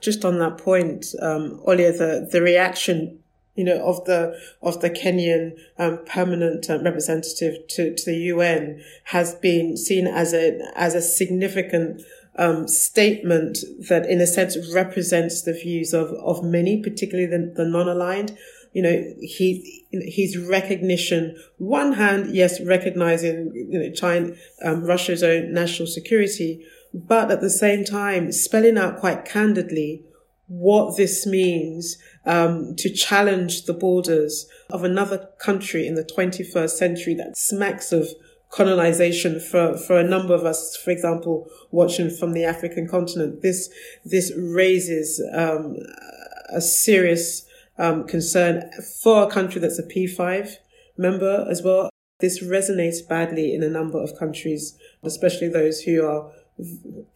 [0.00, 3.20] Just on that point, um, Olia, the, the reaction,
[3.54, 8.82] you know, of the of the Kenyan um, permanent uh, representative to, to the UN
[9.04, 12.02] has been seen as a as a significant
[12.40, 13.58] um, statement
[13.90, 18.36] that, in a sense, represents the views of of many, particularly the, the non-aligned.
[18.72, 24.32] You know, he, his recognition, one hand, yes, recognizing, you know, China,
[24.64, 30.04] um, Russia's own national security, but at the same time, spelling out quite candidly
[30.46, 37.14] what this means um, to challenge the borders of another country in the 21st century
[37.14, 38.08] that smacks of
[38.50, 43.42] colonization for, for a number of us, for example, watching from the African continent.
[43.42, 43.70] This,
[44.04, 45.76] this raises, um,
[46.52, 47.46] a serious,
[47.78, 48.70] um, concern
[49.02, 50.56] for a country that's a P5
[50.98, 51.90] member as well.
[52.18, 56.30] This resonates badly in a number of countries, especially those who are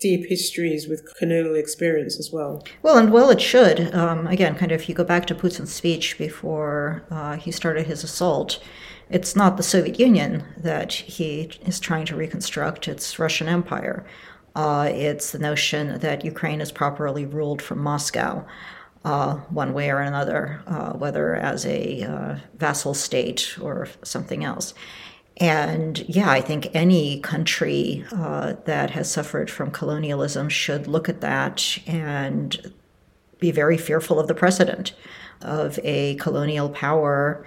[0.01, 2.65] deep histories with colonial experience as well.
[2.83, 3.95] Well, and well, it should.
[3.95, 7.87] Um, again, kind of, if you go back to Putin's speech before uh, he started
[7.87, 8.59] his assault,
[9.11, 14.05] it's not the Soviet Union that he is trying to reconstruct, it's Russian Empire.
[14.55, 18.47] Uh, it's the notion that Ukraine is properly ruled from Moscow.
[19.05, 24.73] Uh, one way or another, uh, whether as a uh, vassal state or something else.
[25.37, 31.21] And yeah, I think any country uh, that has suffered from colonialism should look at
[31.21, 32.73] that and
[33.41, 34.95] be very fearful of the precedent
[35.43, 37.45] of a colonial power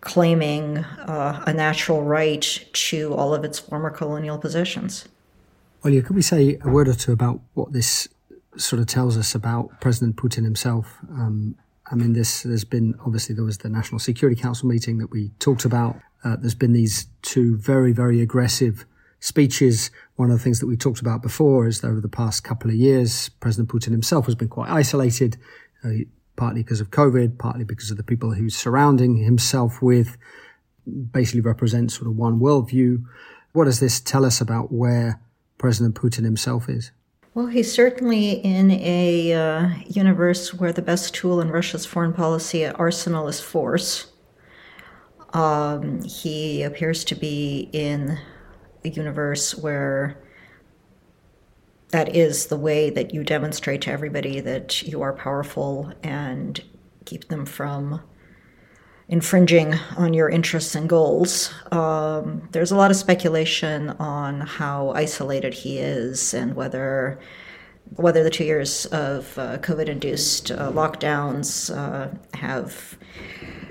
[0.00, 5.06] claiming uh, a natural right to all of its former colonial possessions.
[5.82, 8.08] Well, yeah, could we say a word or two about what this
[8.56, 10.98] sort of tells us about President Putin himself?
[11.10, 11.54] Um,
[11.90, 15.30] I mean, this there's been obviously there was the National Security Council meeting that we
[15.38, 15.96] talked about.
[16.22, 18.84] Uh, there's been these two very very aggressive
[19.20, 19.90] speeches.
[20.16, 22.70] One of the things that we talked about before is that over the past couple
[22.70, 25.36] of years, President Putin himself has been quite isolated.
[25.84, 26.04] Uh,
[26.40, 30.16] partly because of COVID, partly because of the people who's surrounding himself with,
[31.12, 33.04] basically represents sort of one worldview.
[33.52, 35.20] What does this tell us about where
[35.58, 36.92] President Putin himself is?
[37.34, 42.64] Well, he's certainly in a uh, universe where the best tool in Russia's foreign policy
[42.66, 44.10] arsenal is force.
[45.34, 48.18] Um, he appears to be in
[48.82, 50.16] a universe where
[51.90, 56.62] that is the way that you demonstrate to everybody that you are powerful and
[57.04, 58.00] keep them from
[59.08, 61.52] infringing on your interests and goals.
[61.72, 67.18] Um, there's a lot of speculation on how isolated he is and whether
[67.96, 72.96] whether the two years of uh, COVID-induced uh, lockdowns uh, have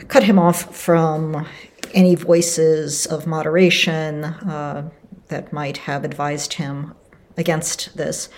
[0.09, 1.47] cut him off from
[1.93, 4.89] any voices of moderation uh,
[5.29, 6.93] that might have advised him
[7.39, 8.29] against this.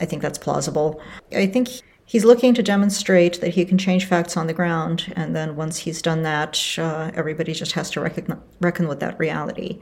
[0.00, 1.00] I think that's plausible.
[1.32, 1.68] I think
[2.04, 5.78] he's looking to demonstrate that he can change facts on the ground, and then once
[5.78, 9.80] he's done that, uh, everybody just has to reckon, reckon with that reality.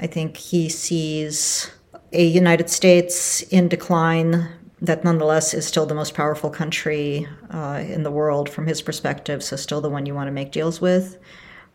[0.00, 1.70] I think he sees
[2.12, 4.48] a United States in decline
[4.80, 9.42] that nonetheless is still the most powerful country uh, in the world from his perspective,
[9.42, 11.18] so still the one you want to make deals with.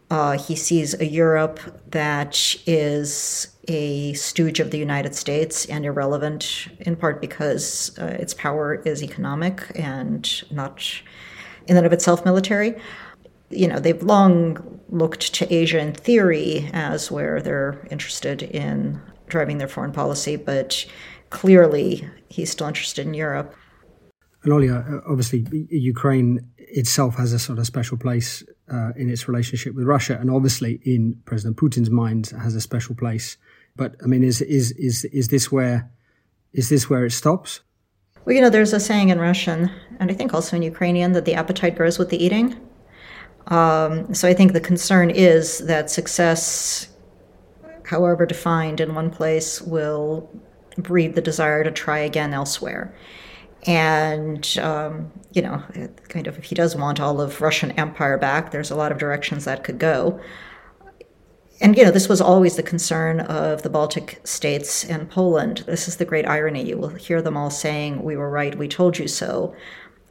[0.10, 1.60] Uh, he sees a Europe
[1.92, 8.34] that is a stooge of the United States and irrelevant, in part because uh, its
[8.34, 10.84] power is economic and not
[11.68, 12.76] in and of itself military.
[13.50, 19.58] You know, they've long looked to Asia in theory as where they're interested in driving
[19.58, 20.86] their foreign policy, but
[21.30, 23.56] clearly he's still interested in Europe.
[24.44, 29.74] And Olya, obviously, Ukraine itself has a sort of special place uh, in its relationship
[29.74, 33.38] with Russia, and obviously, in President Putin's mind, has a special place.
[33.76, 35.90] But I mean, is is is is this where
[36.54, 37.62] is this where it stops?
[38.26, 41.26] Well, you know, there's a saying in Russian, and I think also in Ukrainian, that
[41.26, 42.56] the appetite grows with the eating.
[43.48, 46.88] Um, so I think the concern is that success,
[47.86, 50.30] however defined in one place, will
[50.78, 52.96] breed the desire to try again elsewhere.
[53.66, 55.62] And, um, you know,
[56.10, 58.98] kind of if he does want all of Russian empire back, there's a lot of
[58.98, 60.20] directions that could go.
[61.64, 65.64] And, you know, this was always the concern of the Baltic states and Poland.
[65.66, 66.62] This is the great irony.
[66.62, 69.56] You will hear them all saying, We were right, we told you so.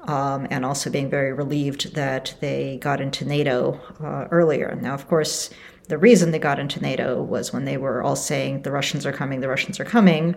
[0.01, 4.77] Um, and also being very relieved that they got into NATO uh, earlier.
[4.81, 5.51] Now, of course,
[5.89, 9.13] the reason they got into NATO was when they were all saying, The Russians are
[9.13, 10.35] coming, the Russians are coming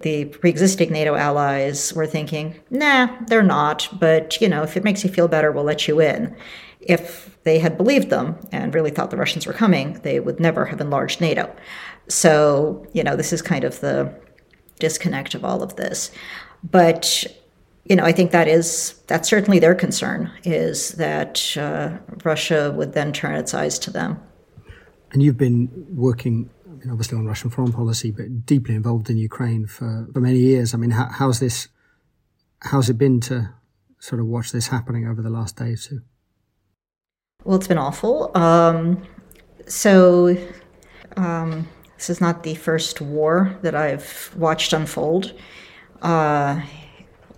[0.00, 5.02] the pre-existing NATO allies were thinking, nah, they're not, but you know, if it makes
[5.02, 6.36] you feel better, we'll let you in.
[6.80, 10.64] If they had believed them and really thought the Russians were coming, they would never
[10.66, 11.54] have enlarged NATO.
[12.08, 14.14] So, you know, this is kind of the
[14.78, 16.10] disconnect of all of this.
[16.62, 17.26] But
[17.84, 22.92] you know, I think that is that's certainly their concern is that uh, Russia would
[22.92, 24.20] then turn its eyes to them.
[25.10, 29.16] And you've been working I mean, obviously on Russian foreign policy, but deeply involved in
[29.16, 30.74] Ukraine for, for many years.
[30.74, 31.68] I mean, how, how's this,
[32.60, 33.54] how's it been to
[33.98, 36.02] sort of watch this happening over the last day or two?
[37.48, 38.30] Well, it's been awful.
[38.36, 39.02] Um,
[39.66, 40.36] so,
[41.16, 45.32] um, this is not the first war that I've watched unfold.
[46.02, 46.60] Uh,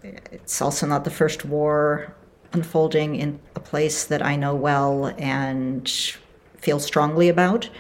[0.03, 2.13] it's also not the first war
[2.53, 5.89] unfolding in a place that I know well and
[6.57, 7.71] feel strongly about.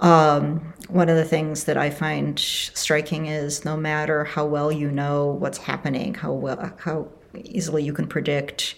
[0.00, 4.90] Um, one of the things that I find striking is no matter how well you
[4.90, 7.06] know what's happening, how well, how
[7.44, 8.74] easily you can predict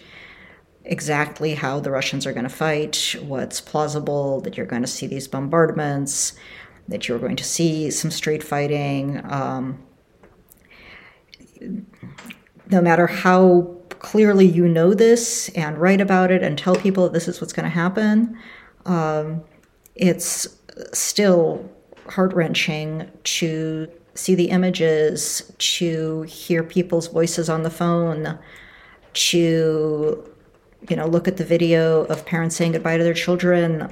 [0.85, 5.07] exactly how the Russians are going to fight, what's plausible, that you're going to see
[5.07, 6.33] these bombardments,
[6.87, 9.21] that you're going to see some street fighting.
[9.25, 9.81] Um,
[12.69, 17.27] no matter how clearly you know this and write about it and tell people this
[17.27, 18.37] is what's going to happen,
[18.85, 19.41] um,
[19.95, 20.47] it's
[20.91, 21.69] still
[22.09, 28.37] heart wrenching to see the images, to hear people's voices on the phone,
[29.13, 30.32] to
[30.89, 33.91] you know look at the video of parents saying goodbye to their children.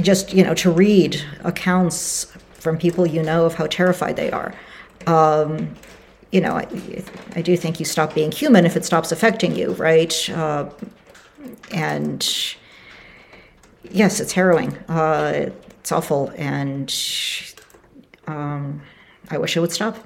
[0.00, 4.54] Just you know to read accounts from people you know of how terrified they are.
[5.06, 5.74] Um,
[6.30, 6.66] you know, I,
[7.34, 10.30] I, do think you stop being human if it stops affecting you, right?
[10.30, 10.70] Uh,
[11.72, 12.54] and
[13.90, 14.76] yes, it's harrowing.
[14.88, 16.94] Uh, it's awful, and
[18.26, 18.80] um,
[19.30, 19.96] I wish it would stop.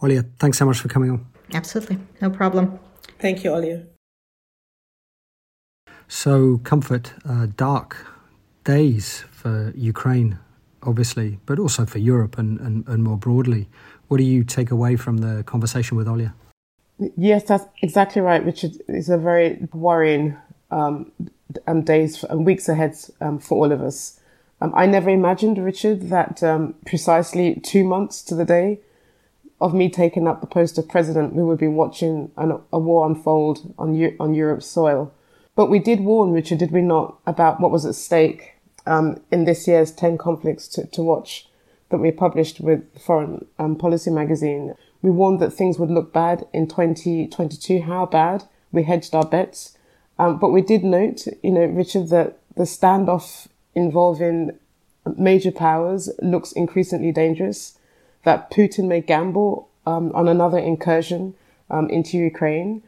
[0.00, 1.26] Olia, thanks so much for coming on.
[1.54, 2.78] Absolutely, no problem.
[3.18, 3.86] Thank you, Olia.
[6.06, 8.06] So, comfort, uh, dark
[8.64, 10.38] days for Ukraine,
[10.82, 13.68] obviously, but also for Europe and, and, and more broadly.
[14.08, 16.32] What do you take away from the conversation with Olia?
[17.16, 18.72] Yes, that's exactly right, Richard.
[18.88, 20.36] It's a very worrying
[20.70, 21.12] um,
[21.66, 24.18] um, days and weeks ahead um, for all of us.
[24.60, 28.80] Um, I never imagined, Richard, that um, precisely two months to the day
[29.60, 33.06] of me taking up the post of president, we would be watching an, a war
[33.06, 35.12] unfold on on Europe's soil.
[35.56, 38.54] But we did warn, Richard, did we not, about what was at stake
[38.86, 41.48] um, in this year's ten conflicts to, to watch
[41.90, 44.74] that we published with Foreign um, Policy magazine.
[45.02, 47.82] We warned that things would look bad in 2022.
[47.82, 48.44] How bad?
[48.72, 49.76] We hedged our bets.
[50.18, 54.58] Um, but we did note, you know, Richard, that the standoff involving
[55.16, 57.77] major powers looks increasingly dangerous,
[58.24, 61.34] that Putin may gamble um, on another incursion
[61.70, 62.82] um, into Ukraine.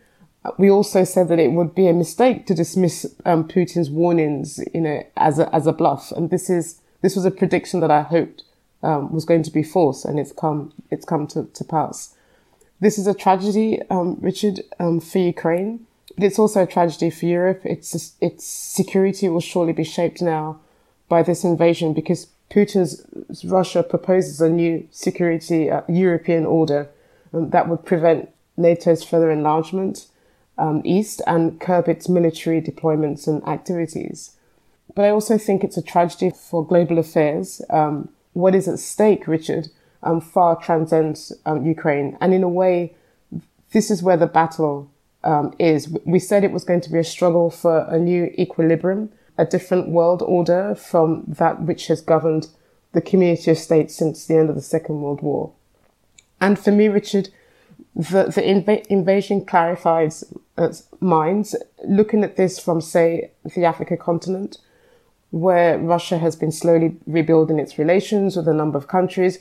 [0.58, 4.80] We also said that it would be a mistake to dismiss um, Putin's warnings, you
[4.80, 6.12] know, as a, as a bluff.
[6.12, 8.44] And this is, this was a prediction that I hoped
[8.82, 12.14] um, was going to be false, and it's come, it's come to, to pass.
[12.80, 15.86] This is a tragedy, um, Richard, um, for Ukraine.
[16.16, 17.60] But it's also a tragedy for Europe.
[17.64, 20.60] Its, its security will surely be shaped now
[21.08, 23.06] by this invasion because Putin's
[23.44, 26.88] Russia proposes a new security uh, European order
[27.32, 30.06] um, that would prevent NATO's further enlargement
[30.58, 34.36] um, east and curb its military deployments and activities.
[34.94, 37.62] But I also think it's a tragedy for global affairs.
[37.70, 39.68] Um, what is at stake, Richard,
[40.02, 42.16] um, far transcends um, Ukraine.
[42.20, 42.94] And in a way,
[43.72, 44.90] this is where the battle
[45.24, 45.88] um, is.
[46.04, 49.88] We said it was going to be a struggle for a new equilibrium, a different
[49.88, 52.48] world order from that which has governed
[52.92, 55.52] the community of states since the end of the Second World War.
[56.40, 57.28] And for me, Richard,
[57.94, 60.24] the, the inv- invasion clarifies
[60.56, 61.54] uh, minds.
[61.86, 64.58] Looking at this from, say, the Africa continent,
[65.30, 69.38] where Russia has been slowly rebuilding its relations with a number of countries,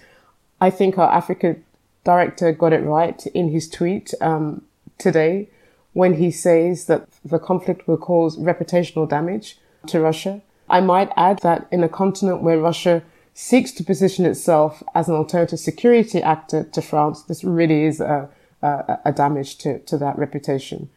[0.61, 1.55] I think our Africa
[2.03, 4.63] director got it right in his tweet um,
[4.97, 5.49] today
[5.93, 10.41] when he says that the conflict will cause reputational damage to Russia.
[10.69, 13.03] I might add that in a continent where Russia
[13.39, 18.29] seeks to position itself as an alternative security actor to France, this really is a,
[18.61, 20.89] a, a damage to, to that reputation.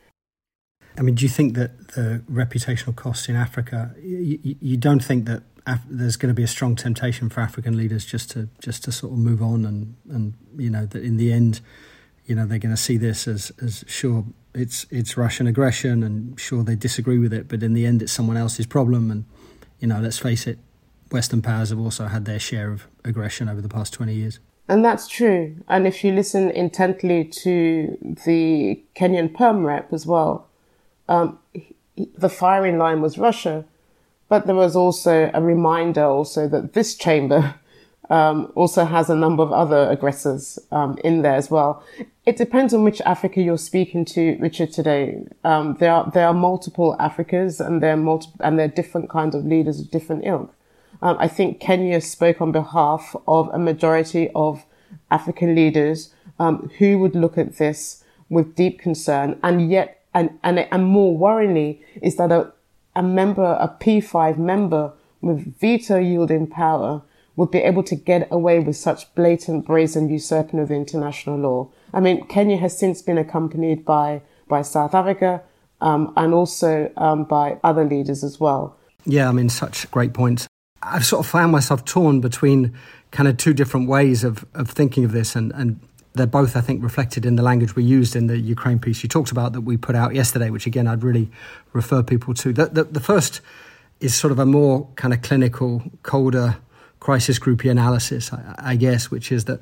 [0.98, 5.24] I mean, do you think that the reputational costs in Africa, you, you don't think
[5.26, 8.82] that Af- there's going to be a strong temptation for African leaders just to just
[8.82, 11.60] to sort of move on and, and you know, that in the end,
[12.26, 16.38] you know, they're going to see this as, as sure it's it's Russian aggression, and
[16.40, 19.12] sure they disagree with it, but in the end, it's someone else's problem.
[19.12, 19.24] And
[19.78, 20.58] you know, let's face it,
[21.12, 24.38] Western powers have also had their share of aggression over the past twenty years.
[24.68, 25.56] And that's true.
[25.68, 30.46] And if you listen intently to the Kenyan Perm rep as well,
[31.08, 31.38] um,
[32.16, 33.64] the firing line was Russia,
[34.28, 37.54] but there was also a reminder also that this chamber
[38.10, 41.82] um, also has a number of other aggressors um, in there as well.
[42.24, 44.72] It depends on which Africa you're speaking to, Richard.
[44.72, 48.76] Today, um, there are there are multiple Africas, and there are multiple and there are
[48.80, 50.54] different kinds of leaders of different ilk.
[51.02, 54.64] Um, I think Kenya spoke on behalf of a majority of
[55.10, 60.60] African leaders um, who would look at this with deep concern, and yet, and and
[60.60, 62.52] and more worryingly, is that a
[62.94, 67.02] a member, a P5 member with veto yielding power
[67.36, 71.70] would be able to get away with such blatant, brazen usurping of international law.
[71.94, 75.42] I mean, Kenya has since been accompanied by, by South Africa
[75.80, 78.76] um, and also um, by other leaders as well.
[79.06, 80.46] Yeah, I mean, such great points.
[80.82, 82.74] I've sort of found myself torn between
[83.10, 85.80] kind of two different ways of, of thinking of this, and, and
[86.14, 89.08] they're both, I think, reflected in the language we used in the Ukraine piece you
[89.08, 91.30] talked about that we put out yesterday, which again I'd really
[91.72, 92.52] refer people to.
[92.52, 93.40] The, the, the first
[94.00, 96.56] is sort of a more kind of clinical, colder
[97.00, 99.60] crisis groupy analysis, I, I guess, which is that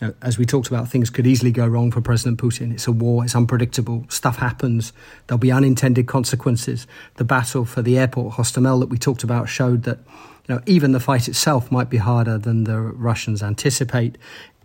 [0.00, 2.72] you know, as we talked about, things could easily go wrong for President Putin.
[2.72, 4.92] It's a war, it's unpredictable, stuff happens,
[5.26, 6.86] there'll be unintended consequences.
[7.16, 9.98] The battle for the airport Hostomel that we talked about showed that
[10.48, 14.18] you know, even the fight itself might be harder than the Russians anticipate.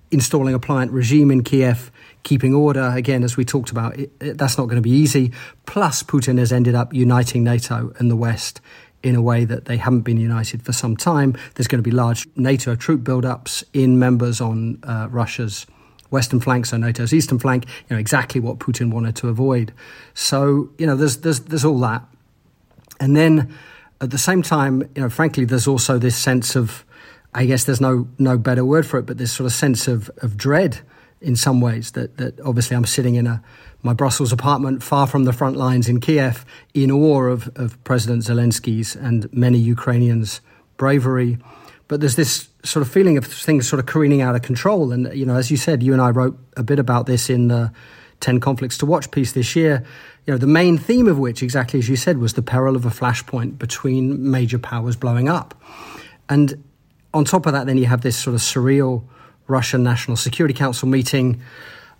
[0.09, 1.91] Installing a pliant regime in Kiev,
[2.23, 5.33] keeping order, again, as we talked about, it, it, that's not going to be easy.
[5.65, 8.61] Plus, Putin has ended up uniting NATO and the West
[9.03, 11.35] in a way that they haven't been united for some time.
[11.55, 15.67] There's going to be large NATO troop buildups in members on uh, Russia's
[16.09, 17.65] western flank, so NATO's eastern flank.
[17.65, 19.73] You know exactly what Putin wanted to avoid.
[20.13, 22.03] So you know there's there's there's all that,
[22.99, 23.53] and then
[24.01, 26.85] at the same time, you know, frankly, there's also this sense of,
[27.33, 30.09] I guess there's no no better word for it, but this sort of sense of
[30.17, 30.79] of dread
[31.19, 33.43] in some ways that that obviously I'm sitting in a
[33.83, 38.23] my Brussels apartment, far from the front lines in Kiev, in awe of, of President
[38.23, 40.41] Zelensky's and many Ukrainians'
[40.77, 41.37] bravery.
[41.87, 44.91] But there's this sort of feeling of things sort of careening out of control.
[44.91, 47.47] And, you know, as you said, you and I wrote a bit about this in
[47.47, 47.71] the
[48.19, 49.85] 10 Conflicts to Watch piece this year.
[50.27, 52.85] You know, the main theme of which, exactly as you said, was the peril of
[52.85, 55.55] a flashpoint between major powers blowing up.
[56.27, 56.65] And
[57.13, 59.05] on top of that, then you have this sort of surreal
[59.47, 61.41] Russian National Security Council meeting,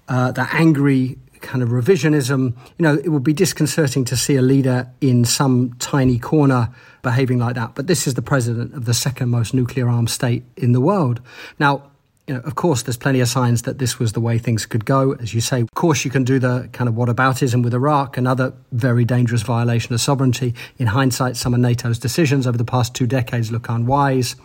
[0.10, 2.54] uh, that angry kind of revisionism.
[2.78, 6.70] You know, it would be disconcerting to see a leader in some tiny corner
[7.04, 7.76] behaving like that.
[7.76, 11.22] But this is the president of the second most nuclear armed state in the world.
[11.60, 11.92] Now,
[12.28, 14.84] you know, of course, there's plenty of signs that this was the way things could
[14.84, 15.14] go.
[15.14, 18.54] As you say, of course, you can do the kind of whataboutism with Iraq, another
[18.74, 20.54] very dangerous violation of sovereignty.
[20.78, 24.36] In hindsight, some of NATO's decisions over the past two decades look unwise.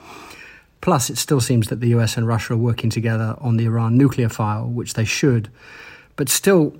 [0.80, 3.98] Plus, it still seems that the US and Russia are working together on the Iran
[3.98, 5.50] nuclear file, which they should.
[6.14, 6.76] But still,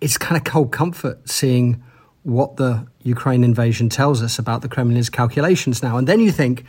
[0.00, 1.82] it's kind of cold comfort seeing
[2.22, 5.96] what the Ukraine invasion tells us about the Kremlin's calculations now.
[5.96, 6.64] And then you think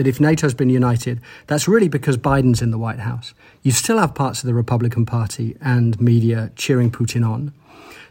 [0.00, 3.34] that if NATO's been united, that's really because Biden's in the White House.
[3.60, 7.52] You still have parts of the Republican Party and media cheering Putin on.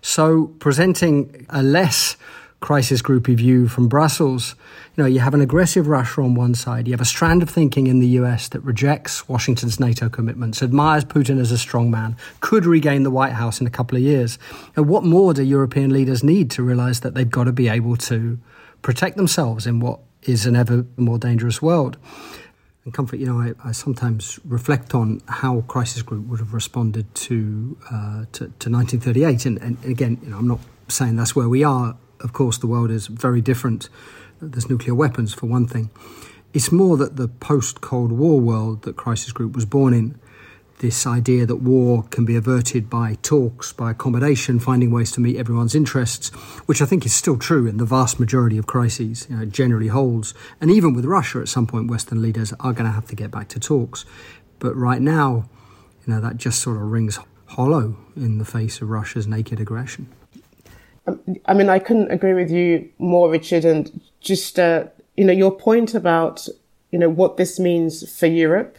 [0.03, 2.15] So presenting a less
[2.59, 4.53] crisis groupy view from Brussels.
[4.95, 7.49] You know, you have an aggressive Russia on one side, you have a strand of
[7.49, 12.15] thinking in the US that rejects Washington's NATO commitments, admires Putin as a strong man,
[12.39, 14.37] could regain the White House in a couple of years.
[14.75, 17.97] And what more do European leaders need to realize that they've got to be able
[17.97, 18.37] to
[18.83, 21.97] protect themselves in what is an ever more dangerous world?
[22.85, 27.13] And comfort, you know, I, I sometimes reflect on how Crisis Group would have responded
[27.15, 31.49] to uh, to, to 1938, and, and again, you know, I'm not saying that's where
[31.49, 33.89] we are of course, the world is very different.
[34.41, 35.89] There's nuclear weapons, for one thing.
[36.53, 40.19] It's more that the post Cold War world that Crisis Group was born in,
[40.79, 45.37] this idea that war can be averted by talks, by accommodation, finding ways to meet
[45.37, 46.29] everyone's interests,
[46.67, 49.87] which I think is still true in the vast majority of crises, you know, generally
[49.87, 50.33] holds.
[50.61, 53.29] And even with Russia, at some point, Western leaders are going to have to get
[53.29, 54.05] back to talks.
[54.59, 55.49] But right now,
[56.05, 60.07] you know, that just sort of rings hollow in the face of Russia's naked aggression.
[61.45, 63.65] I mean, I couldn't agree with you more, Richard.
[63.65, 64.85] And just, uh,
[65.17, 66.47] you know, your point about,
[66.91, 68.77] you know, what this means for Europe.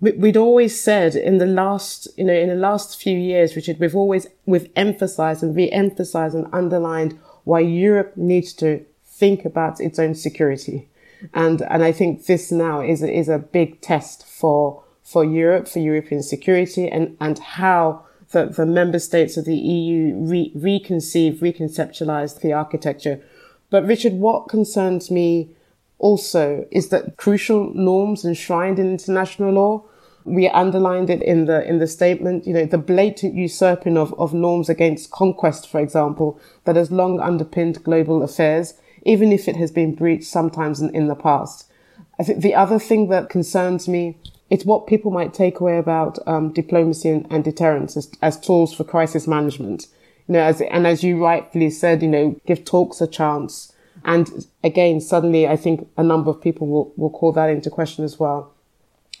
[0.00, 3.96] We'd always said in the last, you know, in the last few years, Richard, we've
[3.96, 10.14] always, we've emphasized and re-emphasized and underlined why Europe needs to think about its own
[10.14, 10.88] security.
[11.32, 15.78] And, and I think this now is, is a big test for, for Europe, for
[15.78, 22.40] European security and, and how the, the member states of the EU re- reconceive, reconceptualize
[22.40, 23.22] the architecture.
[23.70, 25.55] But Richard, what concerns me
[25.98, 29.84] also is that crucial norms enshrined in international law,
[30.24, 34.34] we underlined it in the in the statement, you know, the blatant usurping of, of
[34.34, 38.74] norms against conquest, for example, that has long underpinned global affairs,
[39.04, 41.70] even if it has been breached sometimes in, in the past.
[42.18, 44.16] I think the other thing that concerns me
[44.48, 48.72] it's what people might take away about um, diplomacy and, and deterrence as, as, tools
[48.72, 49.88] for crisis management.
[50.28, 53.72] You know, as, and as you rightfully said, you know, give talks a chance.
[54.06, 58.04] And again, suddenly I think a number of people will, will call that into question
[58.04, 58.54] as well.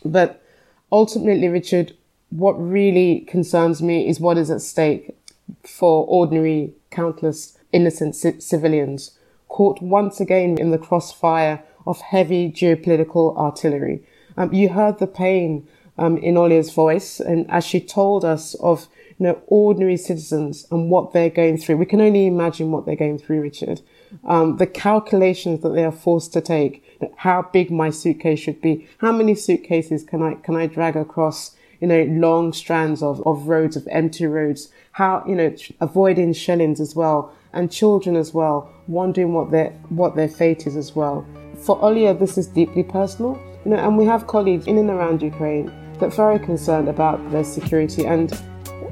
[0.04, 0.40] But
[0.92, 1.94] ultimately, Richard,
[2.30, 5.16] what really concerns me is what is at stake
[5.64, 9.18] for ordinary, countless innocent c- civilians
[9.48, 14.04] caught once again in the crossfire of heavy geopolitical artillery.
[14.36, 15.66] Um, you heard the pain
[15.98, 20.90] um, in Olia's voice, and as she told us of you know ordinary citizens and
[20.90, 23.80] what they're going through, we can only imagine what they're going through, Richard.
[24.24, 26.82] Um, the calculations that they are forced to take,
[27.16, 31.56] how big my suitcase should be, how many suitcases can I can I drag across,
[31.80, 36.80] you know, long strands of, of roads, of empty roads, how you know, avoiding shellings
[36.80, 41.26] as well, and children as well, wondering what their what their fate is as well.
[41.58, 45.22] For Olia, this is deeply personal, you know, and we have colleagues in and around
[45.22, 45.66] Ukraine
[45.98, 48.32] that are very concerned about their security and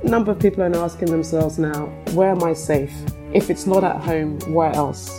[0.03, 2.93] a number of people are asking themselves now, where am I safe?
[3.35, 5.11] If it's not at home, where else?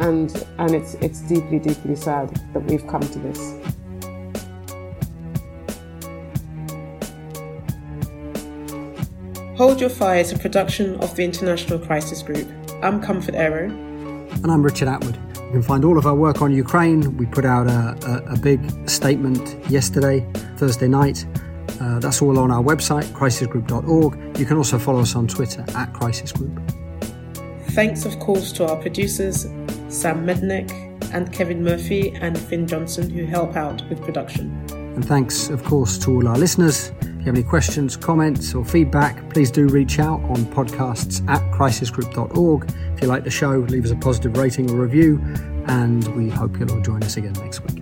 [0.00, 3.38] And and it's it's deeply, deeply sad that we've come to this.
[9.56, 12.48] Hold Your Fire is a production of the International Crisis Group.
[12.82, 13.66] I'm Comfort Ero.
[13.66, 15.16] And I'm Richard Atwood.
[15.36, 17.16] You can find all of our work on Ukraine.
[17.16, 21.24] We put out a, a, a big statement yesterday, Thursday night.
[21.80, 24.38] Uh, that's all on our website, crisisgroup.org.
[24.38, 26.81] You can also follow us on Twitter at crisisgroup.
[27.72, 29.42] Thanks, of course, to our producers,
[29.88, 30.70] Sam Mednick
[31.14, 34.50] and Kevin Murphy and Finn Johnson, who help out with production.
[34.70, 36.92] And thanks, of course, to all our listeners.
[37.00, 41.40] If you have any questions, comments, or feedback, please do reach out on podcasts at
[41.52, 42.70] crisisgroup.org.
[42.94, 45.18] If you like the show, leave us a positive rating or review,
[45.66, 47.81] and we hope you'll all join us again next week.